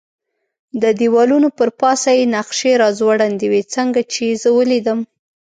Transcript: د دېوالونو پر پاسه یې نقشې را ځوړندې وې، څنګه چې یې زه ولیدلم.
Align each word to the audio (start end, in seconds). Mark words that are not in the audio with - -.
د 0.81 0.83
دېوالونو 0.99 1.49
پر 1.57 1.69
پاسه 1.81 2.09
یې 2.17 2.23
نقشې 2.35 2.73
را 2.81 2.89
ځوړندې 2.99 3.47
وې، 3.51 3.61
څنګه 3.75 4.01
چې 4.11 4.21
یې 4.29 4.35
زه 4.41 4.49
ولیدلم. 4.57 4.99